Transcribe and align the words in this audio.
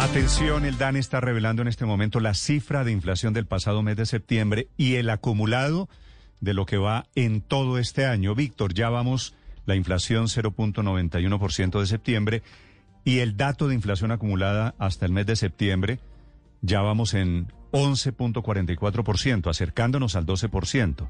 Atención, 0.00 0.64
el 0.64 0.78
DANE 0.78 0.98
está 0.98 1.20
revelando 1.20 1.62
en 1.62 1.68
este 1.68 1.84
momento 1.84 2.20
la 2.20 2.34
cifra 2.34 2.84
de 2.84 2.90
inflación 2.90 3.34
del 3.34 3.46
pasado 3.46 3.82
mes 3.82 3.96
de 3.96 4.06
septiembre 4.06 4.68
y 4.76 4.94
el 4.94 5.10
acumulado 5.10 5.88
de 6.40 6.54
lo 6.54 6.64
que 6.64 6.78
va 6.78 7.06
en 7.14 7.42
todo 7.42 7.78
este 7.78 8.06
año. 8.06 8.34
Víctor, 8.34 8.72
ya 8.72 8.88
vamos 8.88 9.34
la 9.66 9.76
inflación 9.76 10.24
0.91% 10.24 11.80
de 11.80 11.86
septiembre 11.86 12.42
y 13.04 13.18
el 13.18 13.36
dato 13.36 13.68
de 13.68 13.74
inflación 13.74 14.10
acumulada 14.10 14.74
hasta 14.78 15.04
el 15.04 15.12
mes 15.12 15.26
de 15.26 15.36
septiembre 15.36 16.00
ya 16.62 16.82
vamos 16.82 17.14
en 17.14 17.48
11.44%, 17.72 19.48
acercándonos 19.48 20.16
al 20.16 20.26
12%. 20.26 21.08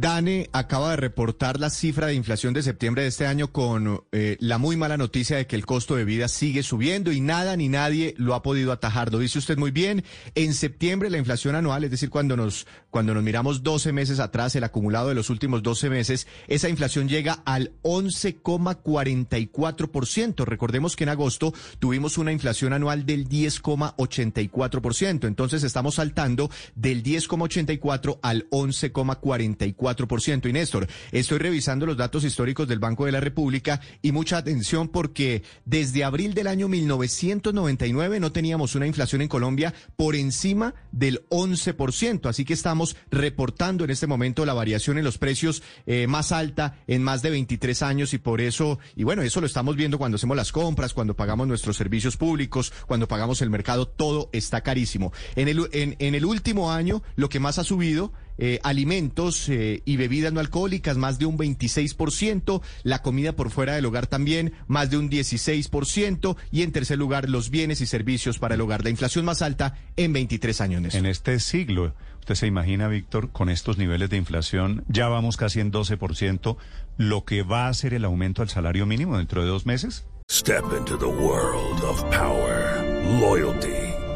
Dane 0.00 0.48
acaba 0.52 0.90
de 0.92 0.96
reportar 0.96 1.60
la 1.60 1.68
cifra 1.68 2.06
de 2.06 2.14
inflación 2.14 2.54
de 2.54 2.62
septiembre 2.62 3.02
de 3.02 3.08
este 3.08 3.26
año 3.26 3.52
con 3.52 4.02
eh, 4.12 4.38
la 4.40 4.56
muy 4.56 4.78
mala 4.78 4.96
noticia 4.96 5.36
de 5.36 5.46
que 5.46 5.56
el 5.56 5.66
costo 5.66 5.94
de 5.94 6.06
vida 6.06 6.26
sigue 6.28 6.62
subiendo 6.62 7.12
y 7.12 7.20
nada 7.20 7.54
ni 7.54 7.68
nadie 7.68 8.14
lo 8.16 8.34
ha 8.34 8.42
podido 8.42 8.72
atajar. 8.72 9.12
Lo 9.12 9.18
dice 9.18 9.38
usted 9.38 9.58
muy 9.58 9.72
bien. 9.72 10.02
En 10.34 10.54
septiembre 10.54 11.10
la 11.10 11.18
inflación 11.18 11.54
anual, 11.54 11.84
es 11.84 11.90
decir, 11.90 12.08
cuando 12.08 12.34
nos, 12.34 12.66
cuando 12.88 13.12
nos 13.12 13.22
miramos 13.22 13.62
12 13.62 13.92
meses 13.92 14.20
atrás, 14.20 14.56
el 14.56 14.64
acumulado 14.64 15.10
de 15.10 15.14
los 15.14 15.28
últimos 15.28 15.62
12 15.62 15.90
meses, 15.90 16.26
esa 16.48 16.70
inflación 16.70 17.06
llega 17.06 17.42
al 17.44 17.72
11,44%. 17.82 20.46
Recordemos 20.46 20.96
que 20.96 21.04
en 21.04 21.10
agosto 21.10 21.52
tuvimos 21.78 22.16
una 22.16 22.32
inflación 22.32 22.72
anual 22.72 23.04
del 23.04 23.28
10,84%. 23.28 25.26
Entonces 25.26 25.62
estamos 25.62 25.96
saltando 25.96 26.50
del 26.74 27.02
10,84 27.02 28.18
al 28.22 28.48
11,44%. 28.48 29.89
Y 29.90 30.52
Néstor, 30.52 30.86
estoy 31.12 31.38
revisando 31.38 31.86
los 31.86 31.96
datos 31.96 32.24
históricos 32.24 32.68
del 32.68 32.78
Banco 32.78 33.06
de 33.06 33.12
la 33.12 33.20
República 33.20 33.80
y 34.02 34.12
mucha 34.12 34.36
atención 34.38 34.88
porque 34.88 35.42
desde 35.64 36.04
abril 36.04 36.34
del 36.34 36.46
año 36.46 36.68
1999 36.68 38.20
no 38.20 38.32
teníamos 38.32 38.74
una 38.74 38.86
inflación 38.86 39.22
en 39.22 39.28
Colombia 39.28 39.74
por 39.96 40.14
encima 40.14 40.74
del 40.92 41.26
11%. 41.28 42.28
Así 42.28 42.44
que 42.44 42.54
estamos 42.54 42.96
reportando 43.10 43.84
en 43.84 43.90
este 43.90 44.06
momento 44.06 44.46
la 44.46 44.54
variación 44.54 44.98
en 44.98 45.04
los 45.04 45.18
precios 45.18 45.62
eh, 45.86 46.06
más 46.06 46.32
alta 46.32 46.78
en 46.86 47.02
más 47.02 47.22
de 47.22 47.30
23 47.30 47.82
años 47.82 48.14
y 48.14 48.18
por 48.18 48.40
eso, 48.40 48.78
y 48.96 49.04
bueno, 49.04 49.22
eso 49.22 49.40
lo 49.40 49.46
estamos 49.46 49.76
viendo 49.76 49.98
cuando 49.98 50.16
hacemos 50.16 50.36
las 50.36 50.52
compras, 50.52 50.94
cuando 50.94 51.14
pagamos 51.14 51.48
nuestros 51.48 51.76
servicios 51.76 52.16
públicos, 52.16 52.72
cuando 52.86 53.08
pagamos 53.08 53.42
el 53.42 53.50
mercado, 53.50 53.86
todo 53.86 54.30
está 54.32 54.62
carísimo. 54.62 55.12
En 55.36 55.48
el, 55.48 55.68
en, 55.72 55.96
en 55.98 56.14
el 56.14 56.24
último 56.24 56.72
año, 56.72 57.02
lo 57.16 57.28
que 57.28 57.40
más 57.40 57.58
ha 57.58 57.64
subido 57.64 58.12
eh, 58.42 58.58
alimentos 58.62 59.48
eh, 59.50 59.82
y 59.84 59.98
bebidas 59.98 60.32
no 60.32 60.40
alcohólicas 60.40 60.96
más 60.96 61.18
de 61.18 61.26
un 61.26 61.36
26%, 61.36 62.62
la 62.82 63.02
comida 63.02 63.36
por 63.36 63.50
fuera 63.50 63.74
del 63.74 63.84
hogar 63.84 64.06
también 64.06 64.54
más 64.66 64.88
de 64.88 64.96
un 64.96 65.10
16% 65.10 66.36
y 66.50 66.62
en 66.62 66.72
tercer 66.72 66.98
lugar 66.98 67.28
los 67.28 67.50
bienes 67.50 67.82
y 67.82 67.86
servicios 67.86 68.38
para 68.38 68.54
el 68.54 68.62
hogar, 68.62 68.82
la 68.82 68.88
inflación 68.88 69.26
más 69.26 69.42
alta 69.42 69.74
en 69.96 70.14
23 70.14 70.60
años. 70.62 70.80
Néstor. 70.80 71.00
En 71.00 71.06
este 71.06 71.38
siglo, 71.38 71.94
usted 72.20 72.34
se 72.34 72.46
imagina, 72.46 72.88
Víctor, 72.88 73.30
con 73.30 73.50
estos 73.50 73.76
niveles 73.76 74.08
de 74.08 74.16
inflación, 74.16 74.84
ya 74.88 75.08
vamos 75.08 75.36
casi 75.36 75.60
en 75.60 75.70
12%, 75.70 76.56
lo 76.96 77.24
que 77.26 77.42
va 77.42 77.68
a 77.68 77.74
ser 77.74 77.92
el 77.92 78.06
aumento 78.06 78.40
al 78.40 78.48
salario 78.48 78.86
mínimo 78.86 79.18
dentro 79.18 79.42
de 79.42 79.48
dos 79.48 79.66
meses. 79.66 80.06
Step 80.30 80.64
into 80.78 80.96
the 80.96 81.04
world 81.04 81.82
of 81.84 82.02
power, 82.10 82.82
loyalty. 83.20 83.89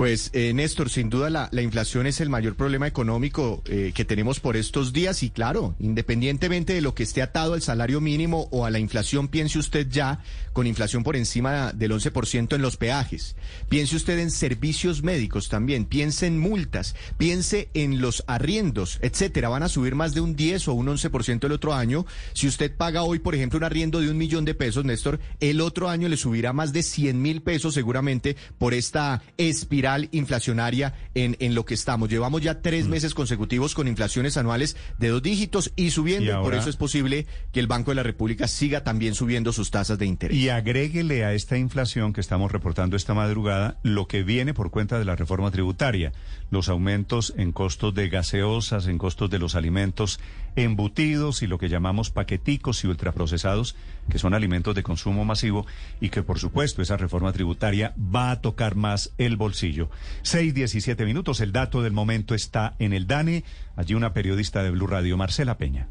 Pues 0.00 0.30
eh, 0.32 0.54
Néstor, 0.54 0.88
sin 0.88 1.10
duda 1.10 1.28
la, 1.28 1.50
la, 1.52 1.60
inflación 1.60 2.06
es 2.06 2.22
el 2.22 2.30
mayor 2.30 2.56
problema 2.56 2.86
económico 2.86 3.62
eh, 3.66 3.92
que 3.94 4.06
tenemos 4.06 4.40
por 4.40 4.56
estos 4.56 4.94
días 4.94 5.22
y 5.22 5.28
claro, 5.28 5.76
independientemente 5.78 6.72
de 6.72 6.80
lo 6.80 6.94
que 6.94 7.02
esté 7.02 7.20
atado 7.20 7.52
al 7.52 7.60
salario 7.60 8.00
mínimo 8.00 8.48
o 8.50 8.64
a 8.64 8.70
la 8.70 8.78
inflación, 8.78 9.28
piense 9.28 9.58
usted 9.58 9.88
ya 9.90 10.20
con 10.54 10.66
inflación 10.66 11.02
por 11.04 11.16
encima 11.16 11.74
del 11.74 11.92
11% 11.92 12.54
en 12.54 12.62
los 12.62 12.78
peajes, 12.78 13.36
piense 13.68 13.94
usted 13.94 14.18
en 14.20 14.30
servicios 14.30 15.02
médicos 15.02 15.50
también, 15.50 15.84
piense 15.84 16.26
en 16.26 16.38
multas, 16.38 16.96
piense 17.18 17.68
en 17.74 18.00
los 18.00 18.24
arriendos, 18.26 19.00
etcétera, 19.02 19.50
van 19.50 19.64
a 19.64 19.68
subir 19.68 19.96
más 19.96 20.14
de 20.14 20.22
un 20.22 20.34
10 20.34 20.68
o 20.68 20.72
un 20.72 20.86
11% 20.86 21.44
el 21.44 21.52
otro 21.52 21.74
año. 21.74 22.06
Si 22.32 22.48
usted 22.48 22.74
paga 22.74 23.02
hoy, 23.02 23.18
por 23.18 23.34
ejemplo, 23.34 23.58
un 23.58 23.64
arriendo 23.64 24.00
de 24.00 24.08
un 24.08 24.16
millón 24.16 24.46
de 24.46 24.54
pesos, 24.54 24.82
Néstor, 24.86 25.20
el 25.40 25.60
otro 25.60 25.90
año 25.90 26.08
le 26.08 26.16
subirá 26.16 26.54
más 26.54 26.72
de 26.72 26.82
100 26.82 27.20
mil 27.20 27.42
pesos 27.42 27.74
seguramente 27.74 28.34
por 28.56 28.72
esta 28.72 29.22
espiral 29.36 29.89
inflacionaria 30.12 30.94
en, 31.14 31.36
en 31.40 31.54
lo 31.54 31.64
que 31.64 31.74
estamos. 31.74 32.08
Llevamos 32.08 32.42
ya 32.42 32.60
tres 32.60 32.86
mm. 32.86 32.90
meses 32.90 33.14
consecutivos 33.14 33.74
con 33.74 33.88
inflaciones 33.88 34.36
anuales 34.36 34.76
de 34.98 35.08
dos 35.08 35.22
dígitos 35.22 35.72
y 35.76 35.90
subiendo. 35.90 36.30
Y, 36.30 36.42
por 36.42 36.54
eso 36.54 36.70
es 36.70 36.76
posible 36.76 37.26
que 37.52 37.60
el 37.60 37.66
Banco 37.66 37.90
de 37.90 37.96
la 37.96 38.02
República 38.02 38.48
siga 38.48 38.82
también 38.82 39.14
subiendo 39.14 39.52
sus 39.52 39.70
tasas 39.70 39.98
de 39.98 40.06
interés. 40.06 40.36
Y 40.36 40.48
agréguele 40.48 41.24
a 41.24 41.32
esta 41.32 41.58
inflación 41.58 42.12
que 42.12 42.20
estamos 42.20 42.52
reportando 42.52 42.96
esta 42.96 43.14
madrugada 43.14 43.78
lo 43.82 44.06
que 44.06 44.22
viene 44.22 44.54
por 44.54 44.70
cuenta 44.70 44.98
de 44.98 45.04
la 45.04 45.16
reforma 45.16 45.50
tributaria. 45.50 46.12
Los 46.50 46.68
aumentos 46.68 47.32
en 47.36 47.52
costos 47.52 47.94
de 47.94 48.08
gaseosas, 48.08 48.86
en 48.86 48.98
costos 48.98 49.30
de 49.30 49.38
los 49.38 49.54
alimentos 49.54 50.20
embutidos 50.56 51.42
y 51.42 51.46
lo 51.46 51.58
que 51.58 51.68
llamamos 51.68 52.10
paqueticos 52.10 52.84
y 52.84 52.88
ultraprocesados, 52.88 53.76
que 54.10 54.18
son 54.18 54.34
alimentos 54.34 54.74
de 54.74 54.82
consumo 54.82 55.24
masivo 55.24 55.66
y 56.00 56.10
que 56.10 56.22
por 56.22 56.38
supuesto 56.38 56.82
esa 56.82 56.96
reforma 56.96 57.32
tributaria 57.32 57.94
va 57.96 58.30
a 58.30 58.40
tocar 58.40 58.74
más 58.74 59.12
el 59.18 59.36
bolsillo. 59.36 59.79
Seis 60.22 60.52
diecisiete 60.52 61.04
minutos, 61.04 61.40
el 61.40 61.52
dato 61.52 61.82
del 61.82 61.92
momento 61.92 62.34
está 62.34 62.74
en 62.78 62.92
el 62.92 63.06
DANE. 63.06 63.44
Allí 63.76 63.94
una 63.94 64.12
periodista 64.12 64.62
de 64.62 64.70
Blue 64.70 64.86
Radio, 64.86 65.16
Marcela 65.16 65.56
Peña. 65.56 65.88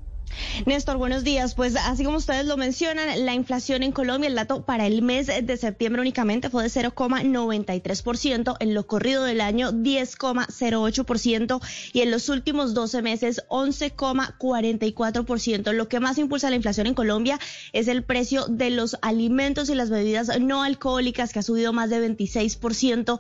Néstor, 0.65 0.97
buenos 0.97 1.23
días. 1.23 1.53
Pues 1.55 1.75
así 1.75 2.03
como 2.03 2.17
ustedes 2.17 2.45
lo 2.45 2.57
mencionan, 2.57 3.25
la 3.25 3.33
inflación 3.33 3.81
en 3.83 3.91
Colombia, 3.91 4.27
el 4.27 4.35
dato 4.35 4.63
para 4.63 4.87
el 4.87 5.01
mes 5.01 5.27
de 5.27 5.57
septiembre 5.57 6.01
únicamente 6.01 6.49
fue 6.49 6.63
de 6.63 6.69
0,93%, 6.69 8.55
en 8.59 8.73
lo 8.73 8.87
corrido 8.87 9.23
del 9.23 9.39
año 9.41 9.71
10,08% 9.71 11.61
y 11.93 12.01
en 12.01 12.11
los 12.11 12.29
últimos 12.29 12.73
12 12.73 13.01
meses 13.01 13.41
11,44%. 13.49 15.71
Lo 15.73 15.87
que 15.87 15.99
más 15.99 16.17
impulsa 16.17 16.49
la 16.49 16.55
inflación 16.55 16.87
en 16.87 16.93
Colombia 16.93 17.39
es 17.73 17.87
el 17.87 18.03
precio 18.03 18.45
de 18.47 18.69
los 18.69 18.97
alimentos 19.01 19.69
y 19.69 19.75
las 19.75 19.89
bebidas 19.89 20.39
no 20.39 20.63
alcohólicas 20.63 21.33
que 21.33 21.39
ha 21.39 21.43
subido 21.43 21.73
más 21.73 21.89
de 21.89 22.07
26% 22.07 23.19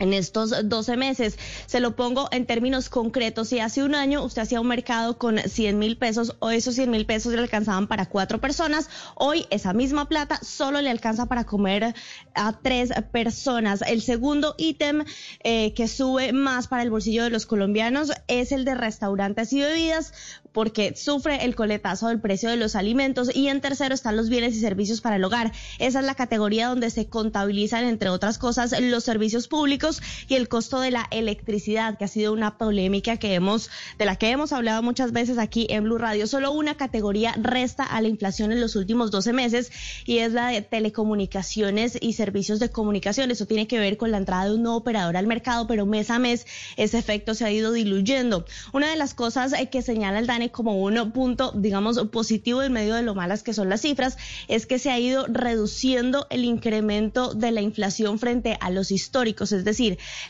en 0.00 0.12
estos 0.12 0.52
12 0.68 0.96
meses. 0.96 1.38
Se 1.66 1.78
lo 1.78 1.94
pongo 1.94 2.28
en 2.32 2.46
términos 2.46 2.88
concretos. 2.88 3.48
Si 3.48 3.60
hace 3.60 3.84
un 3.84 3.94
año 3.94 4.24
usted 4.24 4.42
hacía 4.42 4.60
un 4.60 4.66
mercado 4.66 5.18
con 5.18 5.38
100 5.38 5.78
mil 5.78 5.96
pesos 5.96 6.36
o 6.40 6.50
esos 6.50 6.74
100 6.74 6.90
mil 6.90 7.06
pesos 7.06 7.32
le 7.32 7.38
alcanzaban 7.38 7.86
para 7.86 8.06
cuatro 8.06 8.40
personas, 8.40 8.88
hoy 9.14 9.46
esa 9.50 9.72
misma 9.72 10.08
plata 10.08 10.40
solo 10.42 10.80
le 10.80 10.90
alcanza 10.90 11.26
para 11.26 11.44
comer 11.44 11.94
a 12.34 12.58
tres 12.60 12.90
personas. 13.12 13.82
El 13.82 14.02
segundo 14.02 14.54
ítem 14.58 15.04
eh, 15.44 15.72
que 15.74 15.86
sube 15.86 16.32
más 16.32 16.66
para 16.66 16.82
el 16.82 16.90
bolsillo 16.90 17.22
de 17.22 17.30
los 17.30 17.46
colombianos 17.46 18.10
es 18.26 18.52
el 18.52 18.64
de 18.64 18.74
restaurantes 18.74 19.52
y 19.52 19.60
bebidas. 19.60 20.12
porque 20.52 20.96
sufre 20.96 21.44
el 21.44 21.54
coletazo 21.54 22.08
del 22.08 22.20
precio 22.20 22.50
de 22.50 22.56
los 22.56 22.74
alimentos 22.74 23.30
y 23.32 23.46
en 23.46 23.60
tercero 23.60 23.94
están 23.94 24.16
los 24.16 24.28
bienes 24.28 24.56
y 24.56 24.60
servicios 24.60 25.00
para 25.00 25.14
el 25.14 25.22
hogar. 25.22 25.52
Esa 25.78 26.00
es 26.00 26.04
la 26.04 26.16
categoría 26.16 26.66
donde 26.66 26.90
se 26.90 27.08
contabilizan, 27.08 27.84
entre 27.84 28.08
otras 28.08 28.36
cosas, 28.36 28.74
los 28.80 29.04
servicios 29.04 29.46
públicos 29.46 29.89
y 30.28 30.34
el 30.34 30.48
costo 30.48 30.80
de 30.80 30.90
la 30.90 31.06
electricidad, 31.10 31.98
que 31.98 32.04
ha 32.04 32.08
sido 32.08 32.32
una 32.32 32.58
polémica 32.58 33.16
que 33.16 33.34
hemos, 33.34 33.70
de 33.98 34.04
la 34.04 34.16
que 34.16 34.30
hemos 34.30 34.52
hablado 34.52 34.82
muchas 34.82 35.12
veces 35.12 35.38
aquí 35.38 35.66
en 35.70 35.84
Blue 35.84 35.98
Radio. 35.98 36.26
Solo 36.26 36.52
una 36.52 36.76
categoría 36.76 37.34
resta 37.40 37.84
a 37.84 38.00
la 38.00 38.08
inflación 38.08 38.52
en 38.52 38.60
los 38.60 38.76
últimos 38.76 39.10
12 39.10 39.32
meses 39.32 39.72
y 40.04 40.18
es 40.18 40.32
la 40.32 40.48
de 40.48 40.62
telecomunicaciones 40.62 41.98
y 42.00 42.12
servicios 42.12 42.60
de 42.60 42.70
comunicación. 42.70 43.30
Eso 43.30 43.46
tiene 43.46 43.66
que 43.66 43.78
ver 43.78 43.96
con 43.96 44.10
la 44.10 44.18
entrada 44.18 44.46
de 44.46 44.54
un 44.54 44.62
nuevo 44.62 44.78
operador 44.78 45.16
al 45.16 45.26
mercado, 45.26 45.66
pero 45.66 45.86
mes 45.86 46.10
a 46.10 46.18
mes 46.18 46.46
ese 46.76 46.98
efecto 46.98 47.34
se 47.34 47.44
ha 47.44 47.50
ido 47.50 47.72
diluyendo. 47.72 48.44
Una 48.72 48.90
de 48.90 48.96
las 48.96 49.14
cosas 49.14 49.52
eh, 49.52 49.68
que 49.70 49.82
señala 49.82 50.18
el 50.18 50.26
DANE 50.26 50.50
como 50.50 50.80
un 50.80 51.12
punto, 51.12 51.52
digamos, 51.54 51.98
positivo 52.08 52.62
en 52.62 52.72
medio 52.72 52.94
de 52.94 53.02
lo 53.02 53.14
malas 53.14 53.42
que 53.42 53.54
son 53.54 53.68
las 53.68 53.82
cifras, 53.82 54.16
es 54.48 54.66
que 54.66 54.78
se 54.78 54.90
ha 54.90 54.98
ido 54.98 55.26
reduciendo 55.26 56.26
el 56.30 56.44
incremento 56.44 57.34
de 57.34 57.50
la 57.52 57.60
inflación 57.60 58.18
frente 58.18 58.58
a 58.60 58.70
los 58.70 58.90
históricos, 58.90 59.52
es 59.52 59.64
decir, 59.64 59.79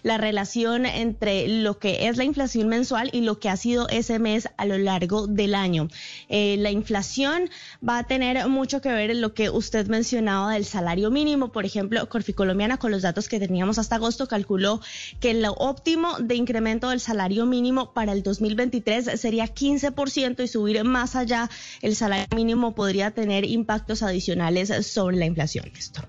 la 0.02 0.18
relación 0.18 0.86
entre 0.86 1.48
lo 1.48 1.78
que 1.78 2.08
es 2.08 2.16
la 2.16 2.24
inflación 2.24 2.68
mensual 2.68 3.10
y 3.12 3.22
lo 3.22 3.38
que 3.38 3.48
ha 3.48 3.56
sido 3.56 3.88
ese 3.88 4.18
mes 4.18 4.48
a 4.56 4.66
lo 4.66 4.78
largo 4.78 5.26
del 5.26 5.54
año. 5.54 5.88
Eh, 6.28 6.56
la 6.58 6.70
inflación 6.70 7.50
va 7.86 7.98
a 7.98 8.04
tener 8.04 8.48
mucho 8.48 8.80
que 8.80 8.90
ver 8.90 9.10
en 9.10 9.20
lo 9.20 9.34
que 9.34 9.50
usted 9.50 9.86
mencionaba 9.88 10.52
del 10.52 10.64
salario 10.64 11.10
mínimo. 11.10 11.52
Por 11.52 11.64
ejemplo, 11.64 12.08
Corficolombiana, 12.08 12.78
con 12.78 12.90
los 12.90 13.02
datos 13.02 13.28
que 13.28 13.38
teníamos 13.38 13.78
hasta 13.78 13.96
agosto, 13.96 14.28
calculó 14.28 14.80
que 15.20 15.34
lo 15.34 15.52
óptimo 15.52 16.16
de 16.18 16.34
incremento 16.34 16.90
del 16.90 17.00
salario 17.00 17.46
mínimo 17.46 17.92
para 17.92 18.12
el 18.12 18.22
2023 18.22 19.20
sería 19.20 19.46
15% 19.46 20.42
y 20.42 20.48
subir 20.48 20.84
más 20.84 21.16
allá 21.16 21.50
el 21.82 21.96
salario 21.96 22.26
mínimo 22.34 22.74
podría 22.74 23.10
tener 23.10 23.44
impactos 23.44 24.02
adicionales 24.02 24.86
sobre 24.86 25.16
la 25.16 25.26
inflación. 25.26 25.70
Esto. 25.76 26.02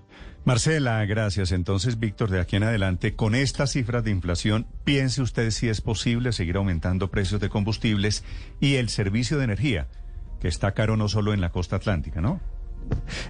Marcela, 0.44 1.06
gracias. 1.06 1.52
Entonces, 1.52 2.00
Víctor, 2.00 2.32
de 2.32 2.40
aquí 2.40 2.56
en 2.56 2.64
adelante, 2.64 3.16
con 3.16 3.36
estas 3.36 3.72
cifras 3.74 4.04
de 4.04 4.10
inflación, 4.10 4.66
piense 4.84 5.22
usted 5.22 5.52
si 5.52 5.70
es 5.70 5.82
posible 5.82 6.32
seguir 6.32 6.58
aumentando 6.58 7.12
precios 7.12 7.40
de 7.40 7.50
combustibles 7.50 8.24
y 8.60 8.76
el 8.76 8.90
servicio 8.90 9.38
de 9.38 9.44
energía, 9.44 9.88
que 10.40 10.48
está 10.48 10.72
caro 10.72 10.98
no 10.98 11.08
solo 11.10 11.34
en 11.34 11.42
la 11.42 11.52
costa 11.52 11.76
atlántica, 11.76 12.22
¿no? 12.22 12.42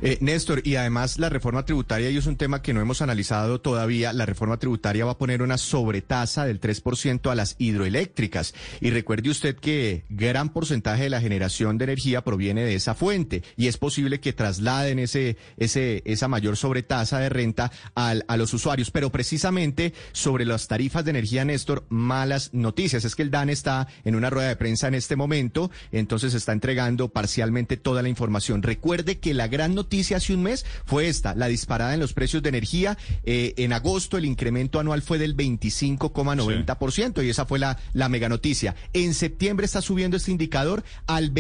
Eh, 0.02 0.18
Néstor, 0.22 0.62
y 0.66 0.76
además 0.76 1.20
la 1.20 1.30
reforma 1.30 1.66
tributaria, 1.66 2.10
y 2.10 2.18
es 2.18 2.26
un 2.26 2.36
tema 2.36 2.62
que 2.62 2.74
no 2.74 2.82
hemos 2.82 3.02
analizado 3.02 3.62
todavía, 3.62 4.14
la 4.14 4.26
reforma 4.26 4.58
tributaria 4.58 5.06
va 5.06 5.12
a 5.12 5.18
poner 5.18 5.42
una 5.42 5.58
sobretasa 5.58 6.46
del 6.46 6.60
3% 6.60 7.32
a 7.32 7.36
las 7.36 7.56
hidroeléctricas. 7.60 8.54
Y 8.80 8.90
recuerde 8.90 9.30
usted 9.30 9.56
que 9.56 10.06
gran 10.10 10.50
porcentaje 10.50 11.04
de 11.04 11.10
la 11.10 11.22
generación 11.22 11.78
de 11.78 11.86
energía 11.86 12.24
proviene 12.24 12.64
de 12.64 12.76
esa 12.76 12.96
fuente 12.96 13.44
y 13.58 13.68
es 13.68 13.78
posible 13.78 14.20
que 14.20 14.34
trasladen 14.34 15.00
ese, 15.00 15.38
ese, 15.58 16.02
esa 16.06 16.28
mayor 16.28 16.58
sobretasa 16.58 17.20
de 17.20 17.30
renta 17.30 17.72
al, 17.96 18.26
a 18.28 18.38
los 18.38 18.54
usuarios. 18.54 18.92
Pero 18.92 19.12
precisamente 19.12 19.94
sobre 20.12 20.46
las 20.46 20.68
tarifas 20.68 21.06
de 21.06 21.12
energía, 21.12 21.46
Néstor, 21.46 21.86
malas 21.90 22.54
noticias. 22.54 23.06
Es 23.06 23.16
que 23.16 23.24
el 23.24 23.32
DAN 23.32 23.50
está 23.50 23.88
en 24.04 24.16
una 24.16 24.30
rueda 24.30 24.50
de 24.50 24.56
prensa 24.56 24.88
en 24.88 24.96
este 24.96 25.16
momento, 25.16 25.72
entonces 25.92 26.34
está 26.34 26.52
entregando 26.52 27.10
parcialmente 27.10 27.78
toda 27.78 28.02
la 28.02 28.10
información. 28.10 28.64
Recuerde 28.64 29.20
que 29.20 29.34
la 29.34 29.41
gran 29.48 29.76
noticia 29.76 30.18
hace 30.18 30.34
un 30.34 30.44
mes 30.44 30.66
fue 30.86 31.08
esta, 31.08 31.36
la 31.36 31.48
disparada 31.48 31.94
en 31.94 32.00
los 32.00 32.14
precios 32.14 32.44
de 32.44 32.50
energía. 32.50 32.98
Eh, 33.24 33.54
en 33.58 33.74
agosto 33.74 34.18
el 34.18 34.26
incremento 34.26 34.80
anual 34.80 35.02
fue 35.02 35.18
del 35.18 35.36
25,90% 35.36 37.24
y 37.24 37.30
esa 37.30 37.46
fue 37.46 37.60
la, 37.60 37.78
la 37.94 38.10
mega 38.10 38.30
noticia. 38.30 38.76
En 38.94 39.14
septiembre 39.14 39.66
está 39.66 39.82
subiendo 39.82 40.18
este 40.18 40.32
indicador 40.32 40.84
al 41.08 41.32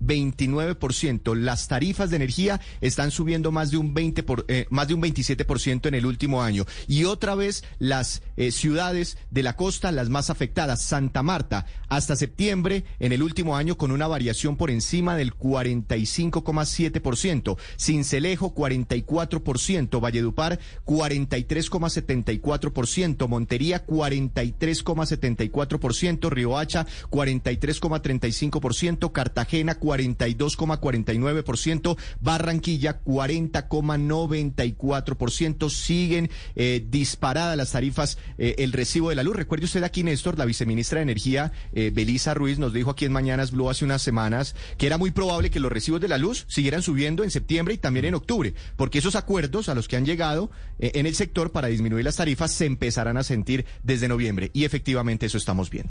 27,29%. 0.00 1.34
Las 1.34 1.68
tarifas 1.68 2.10
de 2.10 2.16
energía 2.16 2.60
están 2.80 3.10
subiendo 3.10 3.52
más 3.52 3.70
de 3.70 3.76
un 3.76 3.94
20 3.94 4.22
por, 4.22 4.44
eh, 4.48 4.66
más 4.70 4.88
de 4.88 4.94
un 4.94 5.02
27% 5.02 5.86
en 5.86 5.94
el 5.94 6.06
último 6.06 6.42
año. 6.42 6.64
Y 6.86 7.04
otra 7.04 7.34
vez 7.34 7.64
las 7.78 8.22
eh, 8.36 8.50
ciudades 8.50 9.18
de 9.30 9.42
la 9.42 9.56
costa 9.56 9.92
las 9.92 10.08
más 10.08 10.30
afectadas, 10.30 10.82
Santa 10.82 11.22
Marta, 11.22 11.66
hasta 11.88 12.16
septiembre 12.16 12.84
en 12.98 13.12
el 13.12 13.22
último 13.22 13.56
año 13.56 13.76
con 13.76 13.90
una 13.90 14.06
variación 14.06 14.56
por 14.56 14.70
encima 14.70 15.16
del 15.16 15.34
45,7%, 15.34 17.58
Cincelejo 17.78 18.54
44%, 18.54 20.00
Valledupar 20.00 20.58
43,74%, 20.84 23.28
Montería 23.28 23.86
43,74%, 23.86 26.30
Riohacha 26.30 26.86
43,35%, 27.10 29.12
Cartagena 29.12 29.78
42,49%, 29.86 31.96
Barranquilla 32.20 33.02
40,94%. 33.04 35.70
Siguen 35.70 36.28
eh, 36.54 36.84
disparadas 36.88 37.56
las 37.56 37.72
tarifas, 37.72 38.18
eh, 38.38 38.54
el 38.58 38.72
recibo 38.72 39.08
de 39.10 39.16
la 39.16 39.22
luz. 39.22 39.36
Recuerde 39.36 39.66
usted 39.66 39.84
aquí, 39.84 40.02
Néstor, 40.02 40.38
la 40.38 40.44
viceministra 40.44 40.98
de 40.98 41.04
Energía, 41.04 41.52
eh, 41.72 41.90
Belisa 41.94 42.34
Ruiz, 42.34 42.58
nos 42.58 42.72
dijo 42.72 42.90
aquí 42.90 43.04
en 43.04 43.12
Mañanas 43.12 43.52
Blue 43.52 43.70
hace 43.70 43.84
unas 43.84 44.02
semanas 44.02 44.56
que 44.78 44.86
era 44.86 44.98
muy 44.98 45.10
probable 45.10 45.50
que 45.50 45.60
los 45.60 45.72
recibos 45.72 46.00
de 46.00 46.08
la 46.08 46.18
luz 46.18 46.44
siguieran 46.48 46.82
subiendo 46.82 47.24
en 47.24 47.30
septiembre 47.30 47.74
y 47.74 47.78
también 47.78 48.06
en 48.06 48.14
octubre, 48.14 48.54
porque 48.76 48.98
esos 48.98 49.16
acuerdos 49.16 49.68
a 49.68 49.74
los 49.74 49.88
que 49.88 49.96
han 49.96 50.06
llegado 50.06 50.50
eh, 50.78 50.92
en 50.94 51.06
el 51.06 51.14
sector 51.14 51.52
para 51.52 51.68
disminuir 51.68 52.04
las 52.04 52.16
tarifas 52.16 52.52
se 52.52 52.66
empezarán 52.66 53.16
a 53.16 53.22
sentir 53.22 53.64
desde 53.82 54.08
noviembre. 54.08 54.50
Y 54.52 54.64
efectivamente 54.64 55.26
eso 55.26 55.38
estamos 55.38 55.70
viendo. 55.70 55.90